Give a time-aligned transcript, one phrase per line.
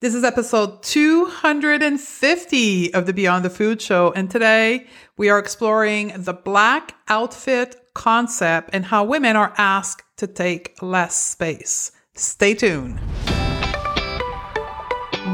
[0.00, 4.86] This is episode 250 of the Beyond the Food Show, and today
[5.18, 11.16] we are exploring the black outfit concept and how women are asked to take less
[11.16, 11.92] space.
[12.14, 12.98] Stay tuned.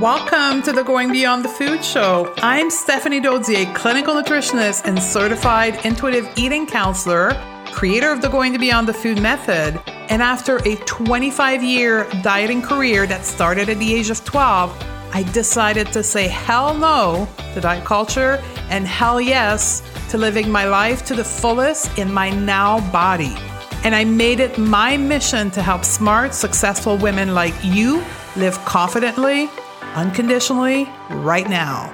[0.00, 2.34] Welcome to the Going Beyond the Food Show.
[2.38, 7.40] I'm Stephanie Dodier, clinical nutritionist and certified intuitive eating counselor,
[7.76, 9.78] creator of the Going to Beyond the Food method.
[10.08, 14.74] And after a 25 year dieting career that started at the age of 12,
[15.12, 20.64] I decided to say hell no to diet culture and hell yes to living my
[20.64, 23.36] life to the fullest in my now body.
[23.84, 28.02] And I made it my mission to help smart, successful women like you
[28.36, 29.50] live confidently,
[29.94, 31.92] unconditionally, right now.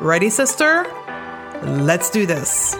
[0.00, 0.86] Ready, sister?
[1.64, 2.76] Let's do this.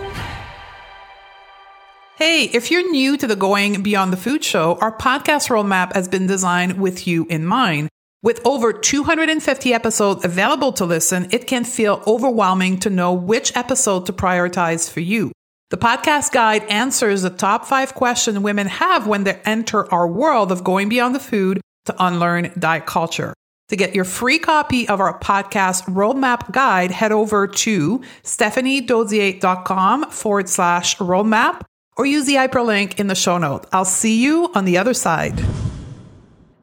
[2.17, 6.09] Hey, if you're new to the Going Beyond the Food Show, our podcast roadmap has
[6.09, 7.91] been designed with you in mind.
[8.23, 14.07] With over 250 episodes available to listen, it can feel overwhelming to know which episode
[14.07, 15.31] to prioritize for you.
[15.69, 20.51] The podcast guide answers the top five questions women have when they enter our world
[20.51, 23.35] of going beyond the food to unlearn diet culture.
[23.69, 30.49] To get your free copy of our podcast roadmap guide, head over to stephaniedodier.com forward
[30.49, 31.61] slash roadmap
[31.97, 33.67] or use the hyperlink in the show note.
[33.73, 35.43] I'll see you on the other side.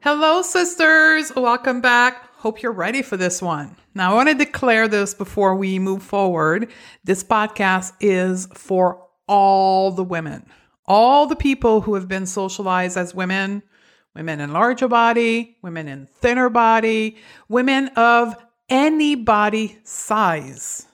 [0.00, 1.32] Hello, sisters.
[1.34, 2.28] Welcome back.
[2.36, 3.76] Hope you're ready for this one.
[3.94, 6.70] Now, I want to declare this before we move forward.
[7.04, 10.44] This podcast is for all the women,
[10.86, 13.62] all the people who have been socialized as women,
[14.14, 17.16] women in larger body, women in thinner body,
[17.48, 18.36] women of
[18.68, 20.86] any body size.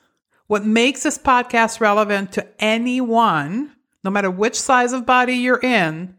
[0.46, 3.72] What makes this podcast relevant to anyone
[4.04, 6.16] no matter which size of body you're in,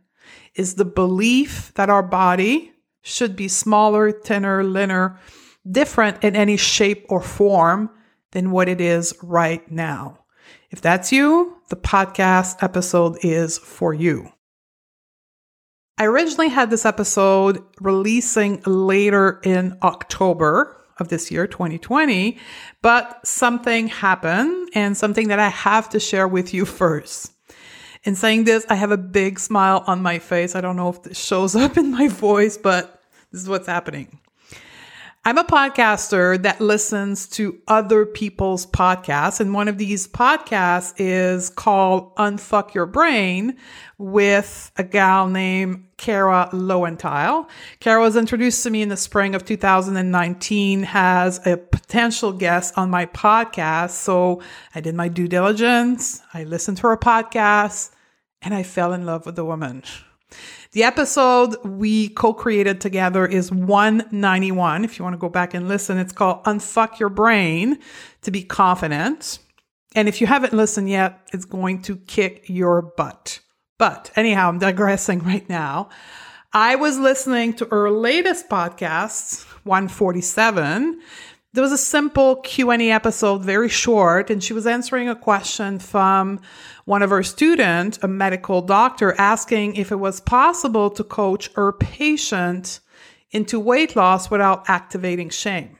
[0.56, 5.20] is the belief that our body should be smaller, thinner, leaner,
[5.70, 7.90] different in any shape or form
[8.32, 10.20] than what it is right now.
[10.70, 14.32] If that's you, the podcast episode is for you.
[15.98, 22.38] I originally had this episode releasing later in October of this year, 2020,
[22.82, 27.34] but something happened and something that I have to share with you first.
[28.04, 30.56] In saying this, I have a big smile on my face.
[30.56, 33.02] I don't know if this shows up in my voice, but
[33.32, 34.20] this is what's happening.
[35.23, 39.39] I'm a podcaster that listens to other people's podcasts.
[39.39, 43.55] And one of these podcasts is called Unfuck Your Brain
[43.99, 47.48] with a gal named Kara Loewentheil.
[47.80, 52.89] Kara was introduced to me in the spring of 2019 as a potential guest on
[52.89, 53.92] my podcast.
[53.92, 54.42] So
[54.73, 56.20] I did my due diligence.
[56.33, 57.92] I listened to her podcast
[58.42, 59.83] and I fell in love with the woman.
[60.71, 64.86] The episode we co created together is 191.
[64.86, 67.80] If you want to go back and listen, it's called Unfuck Your Brain
[68.21, 69.39] to Be Confident.
[69.95, 73.39] And if you haven't listened yet, it's going to kick your butt.
[73.77, 75.89] But anyhow, I'm digressing right now.
[76.53, 80.99] I was listening to her latest podcast, 147,
[81.54, 86.39] there was a simple q&a episode very short and she was answering a question from
[86.86, 91.73] one of her students a medical doctor asking if it was possible to coach her
[91.73, 92.80] patient
[93.32, 95.78] into weight loss without activating shame.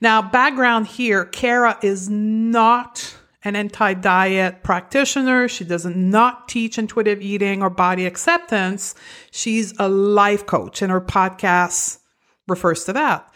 [0.00, 5.48] Now background here kara is not an anti-diet practitioner.
[5.48, 8.94] She doesn't not teach intuitive eating or body acceptance.
[9.32, 11.98] She's a life coach and her podcast
[12.46, 13.32] refers to that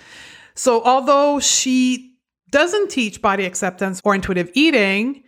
[0.56, 2.16] so, although she
[2.50, 5.22] doesn't teach body acceptance or intuitive eating,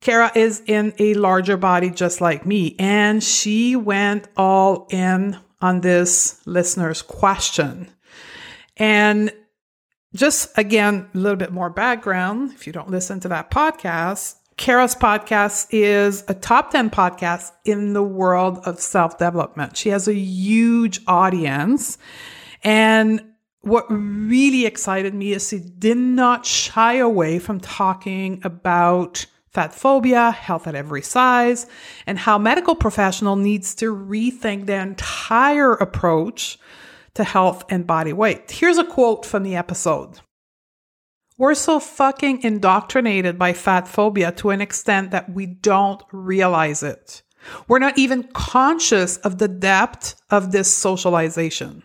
[0.00, 5.80] Kara is in a larger body just like me, and she went all in on
[5.82, 7.90] this listener's question.
[8.76, 9.32] And
[10.14, 14.36] just again, a little bit more background if you don't listen to that podcast.
[14.56, 19.76] Kara's podcast is a top 10 podcast in the world of self development.
[19.76, 21.96] She has a huge audience.
[22.62, 23.22] And
[23.62, 30.30] what really excited me is he did not shy away from talking about fat phobia,
[30.30, 31.66] health at every size,
[32.06, 36.58] and how medical professional needs to rethink their entire approach
[37.14, 38.50] to health and body weight.
[38.50, 40.20] Here's a quote from the episode.
[41.36, 47.22] We're so fucking indoctrinated by fat phobia to an extent that we don't realize it.
[47.66, 51.82] We're not even conscious of the depth of this socialization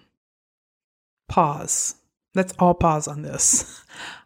[1.27, 1.95] pause.
[2.33, 3.81] Let's all pause on this.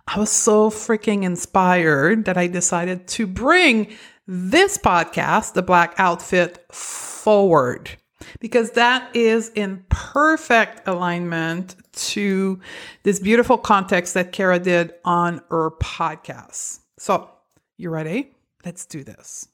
[0.08, 3.96] I was so freaking inspired that I decided to bring
[4.28, 7.92] this podcast, The Black Outfit, forward.
[8.40, 12.60] because that is in perfect alignment to
[13.04, 16.80] this beautiful context that Kara did on her podcast.
[16.98, 17.30] So,
[17.78, 18.32] you ready?
[18.66, 19.48] Let's do this.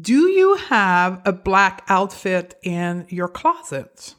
[0.00, 4.14] Do you have a black outfit in your closet?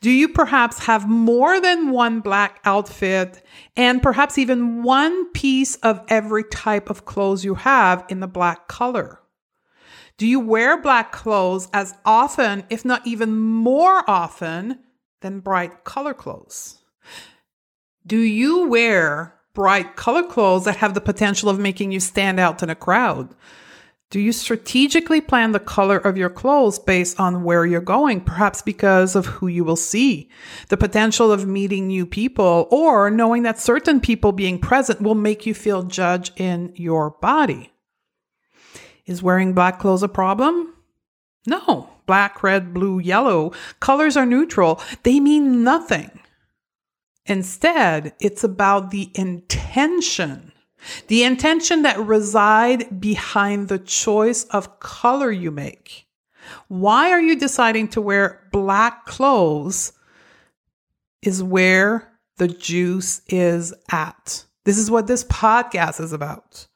[0.00, 3.42] Do you perhaps have more than one black outfit
[3.76, 8.68] and perhaps even one piece of every type of clothes you have in the black
[8.68, 9.20] color?
[10.18, 14.78] Do you wear black clothes as often, if not even more often,
[15.20, 16.78] than bright color clothes?
[18.06, 22.62] Do you wear bright color clothes that have the potential of making you stand out
[22.62, 23.34] in a crowd?
[24.08, 28.62] Do you strategically plan the color of your clothes based on where you're going, perhaps
[28.62, 30.30] because of who you will see,
[30.68, 35.44] the potential of meeting new people, or knowing that certain people being present will make
[35.44, 37.72] you feel judged in your body?
[39.06, 40.72] Is wearing black clothes a problem?
[41.44, 41.90] No.
[42.06, 43.52] Black, red, blue, yellow.
[43.80, 44.80] Colors are neutral.
[45.02, 46.20] They mean nothing.
[47.24, 50.52] Instead, it's about the intention.
[51.08, 56.06] The intention that reside behind the choice of color you make.
[56.68, 59.92] Why are you deciding to wear black clothes
[61.22, 64.44] is where the juice is at.
[64.64, 66.66] This is what this podcast is about.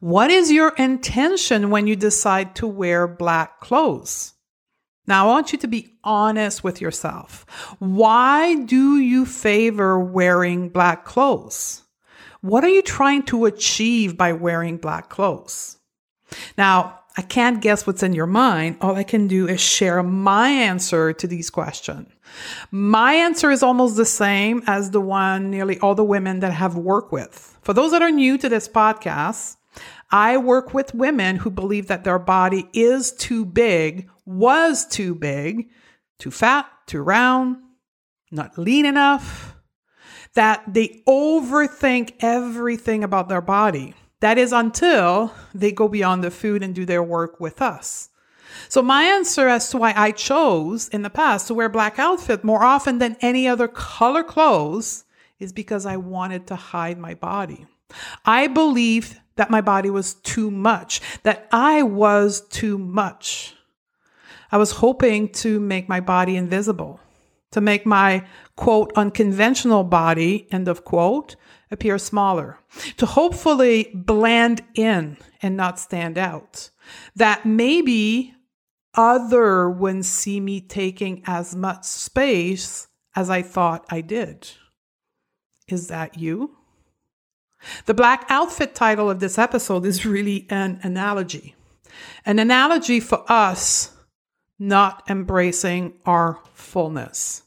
[0.00, 4.34] What is your intention when you decide to wear black clothes?
[5.06, 7.46] Now, I want you to be honest with yourself.
[7.78, 11.82] Why do you favor wearing black clothes?
[12.40, 15.76] What are you trying to achieve by wearing black clothes?
[16.56, 18.78] Now, I can't guess what's in your mind.
[18.80, 22.08] All I can do is share my answer to these questions.
[22.70, 26.76] My answer is almost the same as the one nearly all the women that have
[26.76, 27.58] worked with.
[27.62, 29.56] For those that are new to this podcast,
[30.10, 35.68] I work with women who believe that their body is too big, was too big,
[36.18, 37.56] too fat, too round,
[38.30, 39.56] not lean enough,
[40.34, 43.94] that they overthink everything about their body.
[44.20, 48.10] That is until they go beyond the food and do their work with us.
[48.68, 52.44] So my answer as to why I chose in the past to wear black outfit
[52.44, 55.04] more often than any other color clothes
[55.38, 57.66] is because I wanted to hide my body.
[58.24, 63.54] I believed that my body was too much, that I was too much.
[64.52, 67.00] I was hoping to make my body invisible,
[67.52, 68.26] to make my
[68.56, 71.36] quote unconventional body, end of quote,
[71.70, 72.58] appear smaller,
[72.96, 76.70] to hopefully blend in and not stand out.
[77.16, 78.34] That maybe
[78.94, 84.50] other wouldn't see me taking as much space as I thought I did.
[85.68, 86.56] Is that you?
[87.86, 91.54] The black outfit title of this episode is really an analogy.
[92.24, 93.92] An analogy for us
[94.60, 97.42] not embracing our fullness.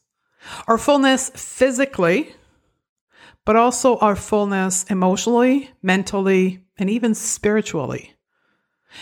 [0.68, 2.36] Our fullness physically,
[3.46, 8.16] but also our fullness emotionally, mentally, and even spiritually.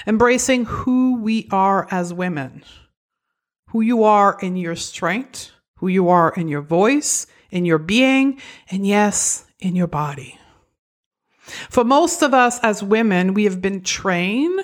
[0.06, 2.64] Embracing who we are as women,
[3.70, 8.40] who you are in your strength, who you are in your voice, in your being,
[8.70, 10.38] and yes, in your body.
[11.70, 14.62] For most of us as women, we have been trained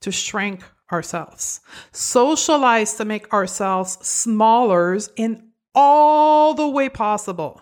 [0.00, 1.60] to shrink ourselves,
[1.92, 7.60] Socialize to make ourselves smaller in all the way possible.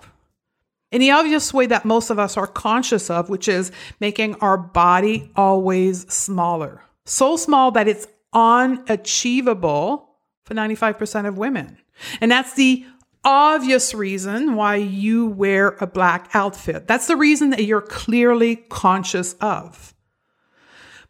[0.93, 4.56] In the obvious way that most of us are conscious of, which is making our
[4.56, 6.83] body always smaller.
[7.04, 10.09] So small that it's unachievable
[10.45, 11.78] for 95% of women.
[12.21, 12.87] And that's the
[13.25, 16.87] obvious reason why you wear a black outfit.
[16.87, 19.95] That's the reason that you're clearly conscious of.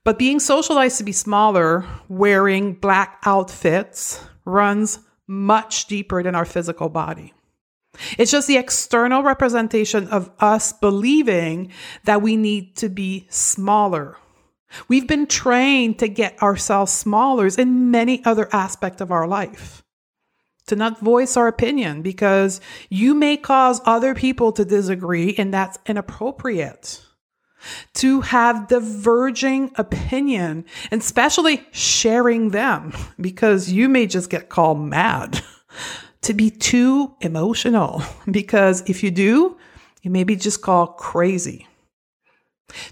[0.06, 6.88] But being socialized to be smaller, wearing black outfits runs much deeper than our physical
[6.88, 7.34] body.
[8.16, 11.72] It's just the external representation of us believing
[12.04, 14.16] that we need to be smaller.
[14.86, 19.82] We've been trained to get ourselves smaller in many other aspects of our life
[20.68, 25.80] to not voice our opinion because you may cause other people to disagree and that's
[25.84, 27.04] inappropriate.
[27.94, 35.42] To have diverging opinion and especially sharing them because you may just get called mad.
[36.26, 39.56] to be too emotional because if you do,
[40.02, 41.66] you may be just called crazy.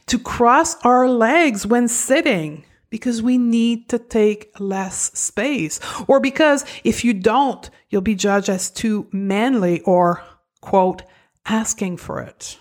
[0.06, 6.64] To cross our legs when sitting because we need to take less space, or because
[6.84, 10.22] if you don't, you'll be judged as too manly or,
[10.60, 11.02] quote,
[11.44, 12.56] asking for it.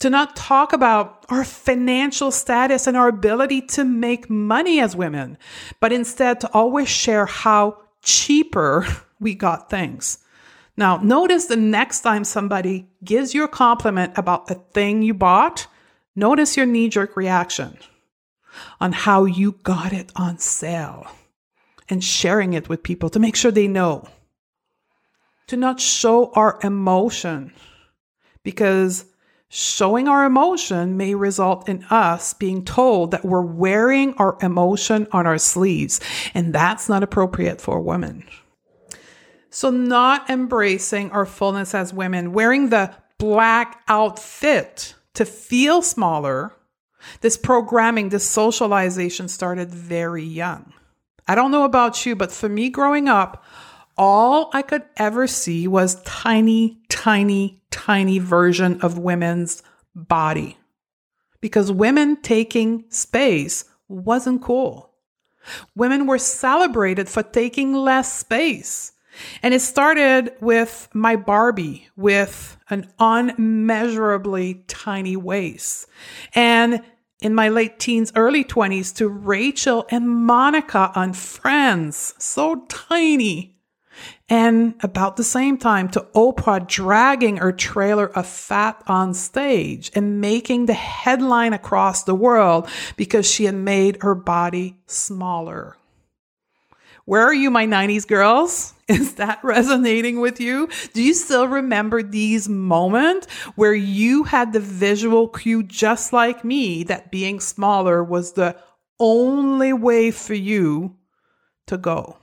[0.00, 5.38] To not talk about our financial status and our ability to make money as women,
[5.80, 8.86] but instead to always share how cheaper
[9.20, 10.18] we got things.
[10.76, 15.66] Now, notice the next time somebody gives you a compliment about a thing you bought,
[16.14, 17.78] notice your knee jerk reaction
[18.80, 21.06] on how you got it on sale
[21.88, 24.06] and sharing it with people to make sure they know.
[25.48, 27.52] To not show our emotion
[28.42, 29.04] because
[29.56, 35.26] showing our emotion may result in us being told that we're wearing our emotion on
[35.26, 35.98] our sleeves,
[36.34, 38.22] and that's not appropriate for women.
[39.48, 46.52] So, not embracing our fullness as women, wearing the black outfit to feel smaller,
[47.22, 50.74] this programming, this socialization started very young.
[51.26, 53.42] I don't know about you, but for me growing up,
[53.96, 59.62] all I could ever see was tiny, tiny, tiny version of women's
[59.94, 60.58] body.
[61.40, 64.90] Because women taking space wasn't cool.
[65.74, 68.92] Women were celebrated for taking less space.
[69.42, 75.86] And it started with my Barbie with an unmeasurably tiny waist.
[76.34, 76.82] And
[77.22, 83.55] in my late teens, early 20s to Rachel and Monica on Friends, so tiny.
[84.28, 90.20] And about the same time to Oprah dragging her trailer of fat on stage and
[90.20, 95.76] making the headline across the world because she had made her body smaller.
[97.06, 98.74] Where are you, my 90s girls?
[98.88, 100.68] Is that resonating with you?
[100.92, 106.82] Do you still remember these moments where you had the visual cue, just like me,
[106.84, 108.56] that being smaller was the
[108.98, 110.96] only way for you
[111.66, 112.16] to go?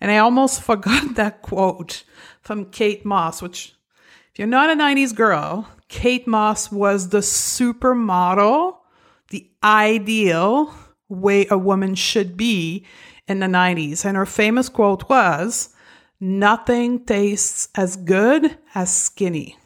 [0.00, 2.04] And I almost forgot that quote
[2.40, 3.74] from Kate Moss, which,
[4.32, 8.76] if you're not a 90s girl, Kate Moss was the supermodel,
[9.30, 10.74] the ideal
[11.08, 12.84] way a woman should be
[13.26, 14.04] in the 90s.
[14.04, 15.74] And her famous quote was,
[16.20, 19.56] Nothing tastes as good as skinny.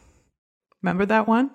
[0.82, 1.50] Remember that one?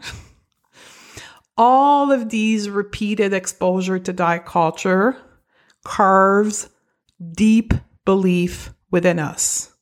[1.57, 5.17] All of these repeated exposure to diet culture
[5.84, 6.69] carves
[7.34, 7.74] deep
[8.07, 9.73] belief within us.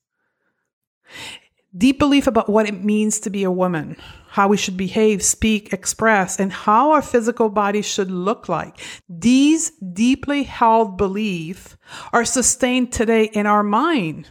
[1.77, 3.95] Deep belief about what it means to be a woman,
[4.29, 8.79] how we should behave, speak, express, and how our physical body should look like.
[9.07, 11.77] These deeply held beliefs
[12.11, 14.29] are sustained today in our mind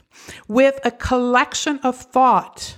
[0.49, 2.77] with a collection of thought.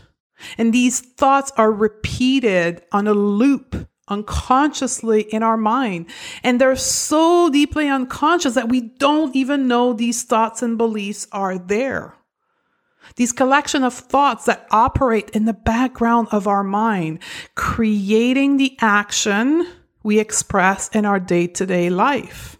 [0.58, 6.06] And these thoughts are repeated on a loop unconsciously in our mind.
[6.42, 11.58] And they're so deeply unconscious that we don't even know these thoughts and beliefs are
[11.58, 12.14] there.
[13.16, 17.20] These collection of thoughts that operate in the background of our mind,
[17.54, 19.66] creating the action
[20.02, 22.58] we express in our day to day life.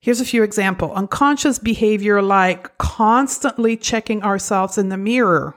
[0.00, 0.96] Here's a few examples.
[0.96, 5.54] Unconscious behavior like constantly checking ourselves in the mirror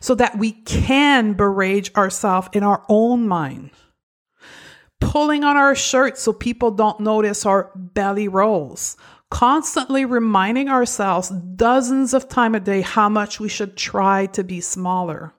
[0.00, 3.70] so that we can berate ourselves in our own mind.
[5.00, 8.96] Pulling on our shirts so people don't notice our belly rolls
[9.30, 14.60] constantly reminding ourselves dozens of times a day how much we should try to be
[14.60, 15.34] smaller.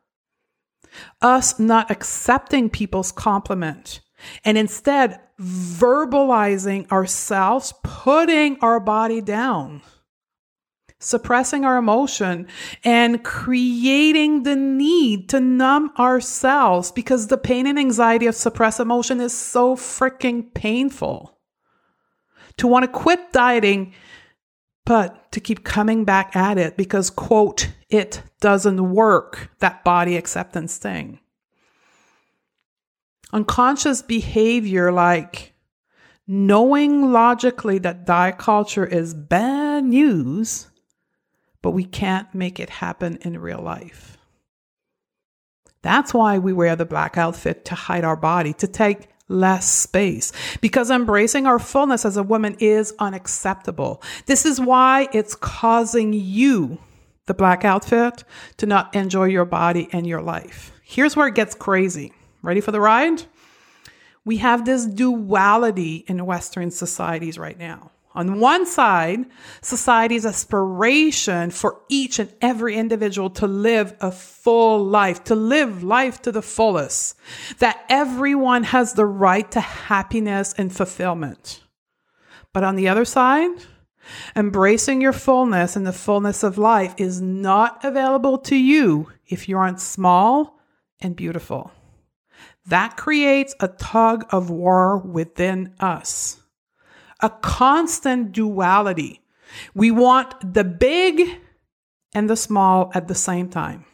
[1.21, 4.01] Us not accepting people's compliment
[4.43, 9.81] and instead verbalizing ourselves, putting our body down,
[10.99, 12.47] suppressing our emotion,
[12.83, 19.21] and creating the need to numb ourselves because the pain and anxiety of suppressed emotion
[19.21, 21.37] is so freaking painful
[22.57, 23.93] to want to quit dieting,
[24.85, 30.77] but to keep coming back at it because, quote, it doesn't work, that body acceptance
[30.77, 31.19] thing.
[33.31, 35.53] Unconscious behavior like
[36.27, 40.67] knowing logically that diet culture is bad news,
[41.61, 44.17] but we can't make it happen in real life.
[45.81, 50.31] That's why we wear the black outfit to hide our body, to take less space
[50.59, 54.01] because embracing our fullness as a woman is unacceptable.
[54.25, 56.79] This is why it's causing you,
[57.27, 58.23] the black outfit,
[58.57, 60.73] to not enjoy your body and your life.
[60.83, 62.11] Here's where it gets crazy.
[62.41, 63.23] Ready for the ride?
[64.25, 67.91] We have this duality in Western societies right now.
[68.19, 69.27] On one side,
[69.61, 76.21] society's aspiration for each and every individual to live a full life, to live life
[76.23, 77.17] to the fullest,
[77.59, 81.63] that everyone has the right to happiness and fulfillment.
[82.51, 83.51] But on the other side,
[84.35, 89.57] embracing your fullness and the fullness of life is not available to you if you
[89.57, 90.59] aren't small
[90.99, 91.71] and beautiful.
[92.65, 96.38] That creates a tug of war within us
[97.21, 99.21] a constant duality
[99.73, 101.39] We want the big
[102.13, 103.85] and the small at the same time.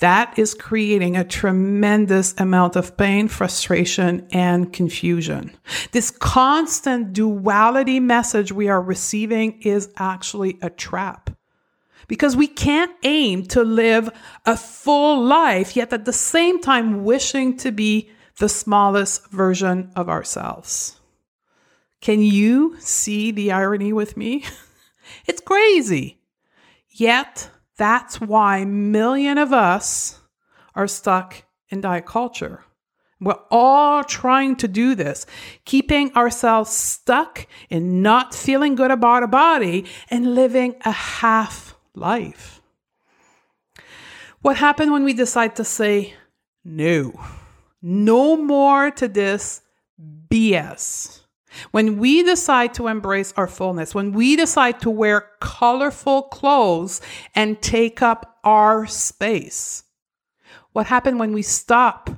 [0.00, 5.52] That is creating a tremendous amount of pain, frustration, and confusion.
[5.92, 11.30] This constant duality message we are receiving is actually a trap
[12.08, 14.10] because we can't aim to live
[14.44, 20.08] a full life, yet at the same time wishing to be the smallest version of
[20.08, 21.00] ourselves.
[22.02, 24.44] Can you see the irony with me?
[25.26, 26.18] it's crazy.
[26.90, 30.20] Yet, that's why million of us
[30.74, 32.64] are stuck in diet culture.
[33.20, 35.26] We're all trying to do this,
[35.64, 42.60] keeping ourselves stuck in not feeling good about our body and living a half life.
[44.40, 46.14] What happened when we decide to say
[46.64, 47.20] no?
[47.80, 49.62] No more to this
[50.28, 51.21] BS.
[51.70, 57.00] When we decide to embrace our fullness, when we decide to wear colorful clothes
[57.34, 59.84] and take up our space,
[60.72, 62.10] what happened when we stop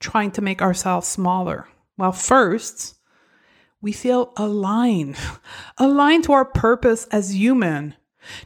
[0.00, 1.68] trying to make ourselves smaller?
[1.96, 2.96] Well, first,
[3.80, 5.16] we feel aligned,
[5.78, 7.94] aligned to our purpose as human,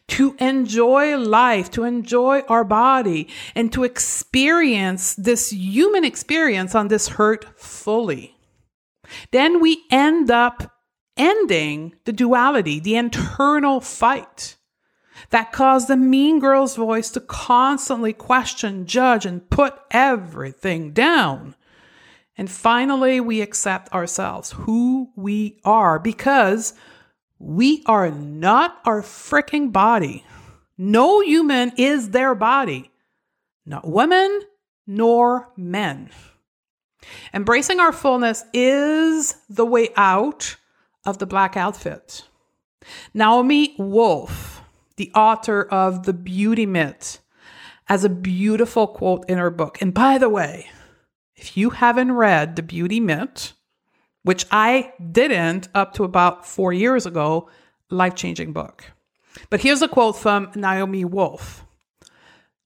[0.09, 7.09] to enjoy life, to enjoy our body, and to experience this human experience on this
[7.09, 8.36] hurt fully.
[9.31, 10.73] Then we end up
[11.17, 14.57] ending the duality, the internal fight
[15.31, 21.55] that caused the mean girl's voice to constantly question, judge, and put everything down.
[22.37, 26.75] And finally, we accept ourselves, who we are, because
[27.39, 30.25] we are not our freaking body.
[30.77, 32.91] No human is their body,
[33.65, 34.43] not women
[34.87, 36.11] nor men.
[37.33, 40.57] Embracing our fullness is the way out
[41.05, 42.25] of the black outfit.
[43.15, 44.63] Naomi Wolf,
[44.97, 47.21] the author of The Beauty Myth,
[47.87, 49.81] has a beautiful quote in her book.
[49.81, 50.71] And by the way,
[51.37, 53.53] if you haven't read The Beauty Myth,
[54.23, 57.49] which I didn't up to about four years ago,
[57.91, 58.85] life changing book.
[59.51, 61.66] But here's a quote from Naomi Wolf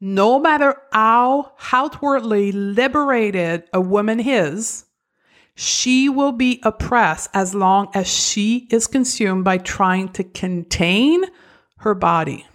[0.01, 4.87] No matter how outwardly liberated a woman is,
[5.55, 11.25] she will be oppressed as long as she is consumed by trying to contain
[11.79, 12.47] her body.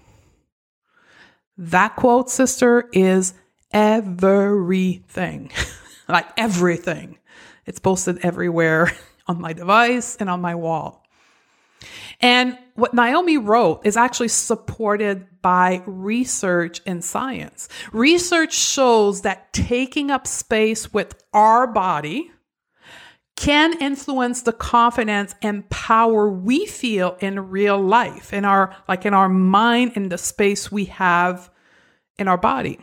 [1.58, 3.36] That quote, sister, is
[3.72, 5.52] everything.
[6.08, 7.20] like everything.
[7.68, 8.92] It's posted everywhere
[9.28, 11.05] on my device and on my wall.
[12.22, 17.70] And what Naomi wrote is actually supported by research and science.
[17.94, 22.32] Research shows that taking up space with our body
[23.36, 29.14] can influence the confidence and power we feel in real life, in our like in
[29.14, 31.50] our mind, in the space we have
[32.18, 32.80] in our body.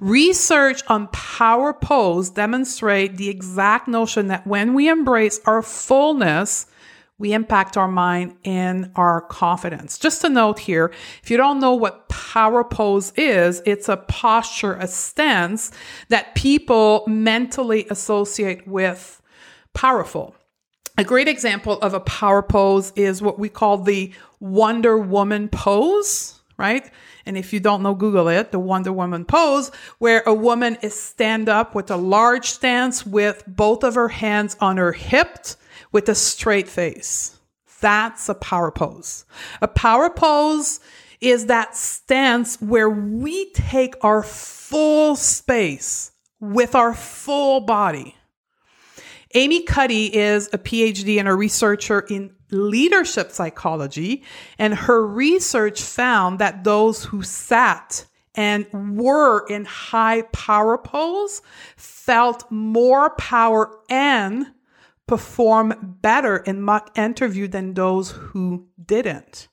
[0.00, 6.66] Research on power pose demonstrate the exact notion that when we embrace our fullness,
[7.18, 9.98] we impact our mind and our confidence.
[9.98, 14.74] Just a note here, if you don't know what power pose is, it's a posture,
[14.74, 15.70] a stance
[16.08, 19.22] that people mentally associate with
[19.74, 20.34] powerful.
[20.98, 26.40] A great example of a power pose is what we call the Wonder Woman pose,
[26.56, 26.90] right?
[27.26, 31.00] And if you don't know, Google it, the Wonder Woman pose, where a woman is
[31.00, 35.46] stand up with a large stance with both of her hands on her hip
[35.94, 37.38] with a straight face.
[37.80, 39.24] That's a power pose.
[39.62, 40.80] A power pose
[41.20, 48.16] is that stance where we take our full space with our full body.
[49.34, 54.24] Amy Cuddy is a PhD and a researcher in leadership psychology,
[54.58, 58.04] and her research found that those who sat
[58.34, 61.40] and were in high power pose
[61.76, 64.46] felt more power and
[65.06, 69.48] perform better in mock interview than those who didn't.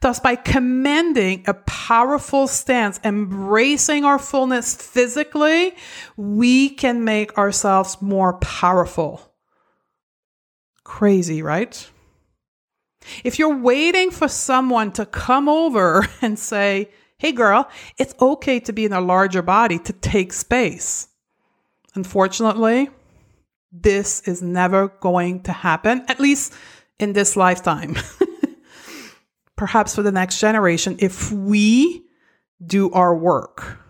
[0.00, 5.74] Thus, by commending a powerful stance, embracing our fullness physically,
[6.16, 9.32] we can make ourselves more powerful.
[10.84, 11.90] Crazy, right?
[13.24, 18.72] If you're waiting for someone to come over and say, hey girl, it's okay to
[18.72, 21.08] be in a larger body to take space.
[21.94, 22.90] Unfortunately,
[23.74, 26.54] this is never going to happen, at least
[26.98, 27.96] in this lifetime.
[29.56, 32.04] Perhaps for the next generation, if we
[32.64, 33.80] do our work.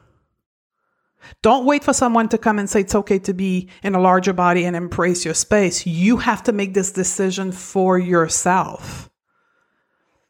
[1.42, 4.32] Don't wait for someone to come and say it's okay to be in a larger
[4.32, 5.86] body and embrace your space.
[5.86, 9.10] You have to make this decision for yourself.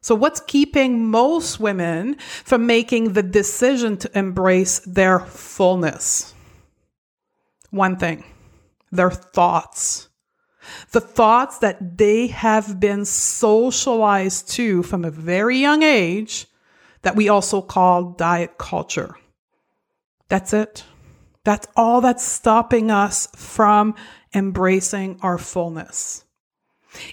[0.01, 6.33] So, what's keeping most women from making the decision to embrace their fullness?
[7.71, 8.23] One thing
[8.95, 10.09] their thoughts.
[10.91, 16.47] The thoughts that they have been socialized to from a very young age
[17.03, 19.15] that we also call diet culture.
[20.27, 20.83] That's it.
[21.43, 23.93] That's all that's stopping us from
[24.33, 26.24] embracing our fullness.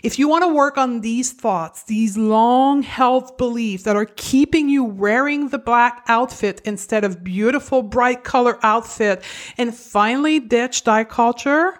[0.02, 4.68] If you want to work on these thoughts, these long held beliefs that are keeping
[4.68, 9.22] you wearing the black outfit instead of beautiful bright color outfit
[9.58, 11.78] and finally ditch diet culture,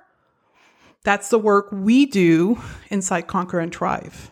[1.05, 2.61] that's the work we do
[2.91, 4.31] inside Conquer and Thrive.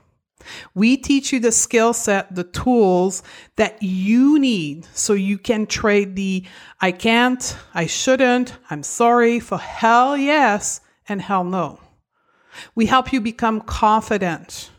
[0.74, 3.22] We teach you the skill set, the tools
[3.56, 6.44] that you need so you can trade the
[6.80, 11.80] I can't, I shouldn't, I'm sorry for hell yes and hell no.
[12.74, 14.70] We help you become confident.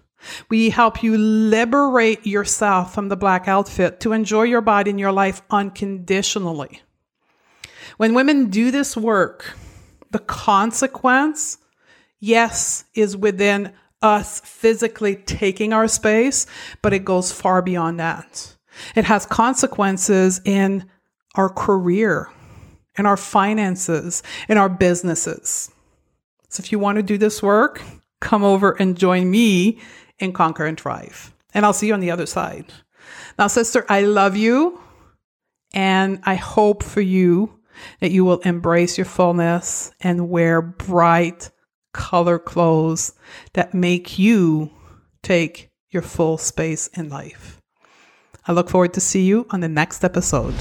[0.50, 5.12] We help you liberate yourself from the black outfit to enjoy your body and your
[5.12, 6.82] life unconditionally.
[7.98, 9.56] When women do this work,
[10.12, 11.58] the consequence,
[12.20, 16.46] yes, is within us physically taking our space,
[16.82, 18.56] but it goes far beyond that.
[18.96, 20.90] It has consequences in
[21.36, 22.30] our career,
[22.98, 25.72] in our finances, in our businesses.
[26.52, 27.82] So if you want to do this work,
[28.20, 29.80] come over and join me
[30.20, 31.34] in Conquer and Thrive.
[31.54, 32.66] And I'll see you on the other side.
[33.40, 34.80] Now, sister, I love you.
[35.74, 37.58] And I hope for you
[38.02, 41.50] that you will embrace your fullness and wear bright,
[41.94, 43.14] color clothes
[43.54, 44.72] that make you
[45.24, 47.62] take your full space in life.
[48.46, 50.56] I look forward to see you on the next episode.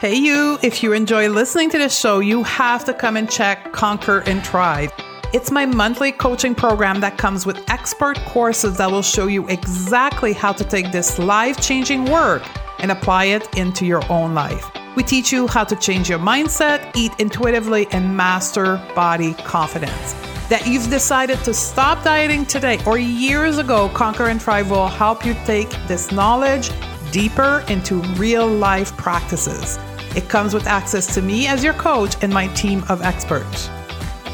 [0.00, 3.72] Hey you, if you enjoy listening to this show, you have to come and check
[3.72, 4.90] Conquer and Thrive.
[5.32, 10.32] It's my monthly coaching program that comes with expert courses that will show you exactly
[10.32, 12.42] how to take this life-changing work
[12.80, 14.68] and apply it into your own life.
[14.96, 20.12] We teach you how to change your mindset, eat intuitively, and master body confidence.
[20.48, 25.24] That you've decided to stop dieting today or years ago, Conquer and Thrive will help
[25.24, 26.72] you take this knowledge
[27.14, 29.78] deeper into real life practices.
[30.16, 33.70] It comes with access to me as your coach and my team of experts.